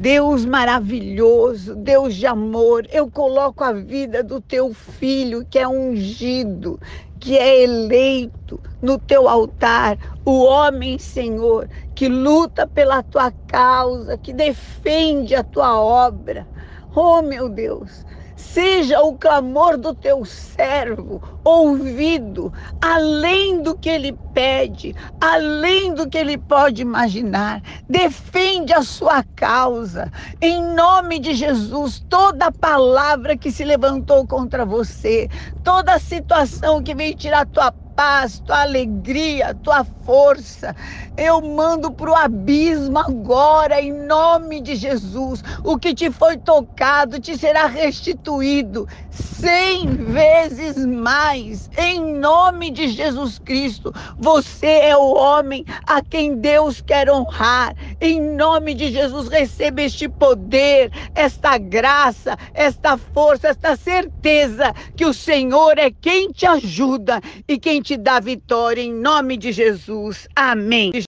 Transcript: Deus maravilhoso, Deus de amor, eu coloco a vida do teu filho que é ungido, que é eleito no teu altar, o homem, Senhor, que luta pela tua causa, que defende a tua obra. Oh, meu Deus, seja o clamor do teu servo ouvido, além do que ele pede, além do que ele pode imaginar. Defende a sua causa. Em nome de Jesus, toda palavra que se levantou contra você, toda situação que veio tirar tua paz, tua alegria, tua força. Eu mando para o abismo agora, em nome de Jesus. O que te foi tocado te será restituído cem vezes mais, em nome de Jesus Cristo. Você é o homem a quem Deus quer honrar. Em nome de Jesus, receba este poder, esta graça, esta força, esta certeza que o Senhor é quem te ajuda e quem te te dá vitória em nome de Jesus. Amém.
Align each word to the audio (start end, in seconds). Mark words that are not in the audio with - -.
Deus 0.00 0.46
maravilhoso, 0.46 1.76
Deus 1.76 2.14
de 2.14 2.26
amor, 2.26 2.86
eu 2.90 3.10
coloco 3.10 3.62
a 3.62 3.70
vida 3.70 4.24
do 4.24 4.40
teu 4.40 4.72
filho 4.72 5.44
que 5.44 5.58
é 5.58 5.68
ungido, 5.68 6.80
que 7.20 7.36
é 7.36 7.62
eleito 7.62 8.58
no 8.80 8.98
teu 8.98 9.28
altar, 9.28 9.98
o 10.24 10.42
homem, 10.42 10.98
Senhor, 10.98 11.68
que 11.94 12.08
luta 12.08 12.66
pela 12.66 13.02
tua 13.02 13.30
causa, 13.46 14.16
que 14.16 14.32
defende 14.32 15.34
a 15.34 15.44
tua 15.44 15.78
obra. 15.78 16.48
Oh, 16.96 17.20
meu 17.20 17.50
Deus, 17.50 18.02
seja 18.40 19.02
o 19.02 19.18
clamor 19.18 19.78
do 19.78 19.94
teu 19.94 20.24
servo 20.24 21.22
ouvido, 21.44 22.52
além 22.82 23.62
do 23.62 23.78
que 23.78 23.90
ele 23.90 24.18
pede, 24.34 24.94
além 25.20 25.94
do 25.94 26.08
que 26.10 26.18
ele 26.18 26.38
pode 26.38 26.82
imaginar. 26.82 27.62
Defende 27.88 28.72
a 28.74 28.82
sua 28.82 29.24
causa. 29.36 30.10
Em 30.42 30.62
nome 30.74 31.20
de 31.20 31.34
Jesus, 31.34 32.02
toda 32.08 32.52
palavra 32.52 33.38
que 33.38 33.52
se 33.52 33.64
levantou 33.64 34.26
contra 34.26 34.66
você, 34.66 35.28
toda 35.62 35.98
situação 36.00 36.82
que 36.82 36.94
veio 36.94 37.16
tirar 37.16 37.46
tua 37.46 37.72
paz, 38.00 38.40
tua 38.40 38.62
alegria, 38.62 39.54
tua 39.62 39.84
força. 39.84 40.74
Eu 41.14 41.42
mando 41.42 41.92
para 41.92 42.10
o 42.10 42.16
abismo 42.16 42.98
agora, 42.98 43.78
em 43.78 43.92
nome 43.92 44.62
de 44.62 44.74
Jesus. 44.74 45.42
O 45.62 45.78
que 45.78 45.94
te 45.94 46.10
foi 46.10 46.38
tocado 46.38 47.20
te 47.20 47.36
será 47.36 47.66
restituído 47.66 48.88
cem 49.10 49.86
vezes 49.96 50.76
mais, 50.86 51.68
em 51.76 52.18
nome 52.18 52.70
de 52.70 52.88
Jesus 52.88 53.38
Cristo. 53.38 53.92
Você 54.18 54.66
é 54.66 54.96
o 54.96 55.14
homem 55.14 55.64
a 55.86 56.02
quem 56.02 56.36
Deus 56.36 56.80
quer 56.80 57.10
honrar. 57.10 57.74
Em 58.00 58.20
nome 58.34 58.74
de 58.74 58.90
Jesus, 58.92 59.28
receba 59.28 59.82
este 59.82 60.08
poder, 60.08 60.90
esta 61.14 61.58
graça, 61.58 62.36
esta 62.54 62.96
força, 62.96 63.48
esta 63.48 63.76
certeza 63.76 64.72
que 64.96 65.04
o 65.04 65.14
Senhor 65.14 65.78
é 65.78 65.90
quem 65.90 66.30
te 66.30 66.46
ajuda 66.46 67.20
e 67.48 67.58
quem 67.58 67.82
te 67.82 67.89
te 67.90 67.96
dá 67.96 68.20
vitória 68.20 68.80
em 68.80 68.92
nome 68.92 69.36
de 69.36 69.50
Jesus. 69.50 70.28
Amém. 70.36 70.92